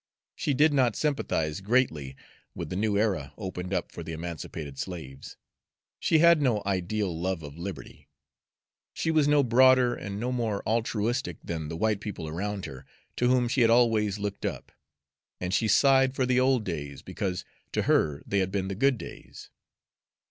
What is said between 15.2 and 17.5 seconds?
and she sighed for the old days, because